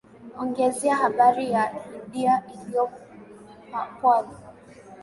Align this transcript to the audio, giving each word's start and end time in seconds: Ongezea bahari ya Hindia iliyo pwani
Ongezea 0.41 1.09
bahari 1.17 1.45
ya 1.53 1.63
Hindia 1.85 2.43
iliyo 2.53 2.85
pwani 4.01 4.33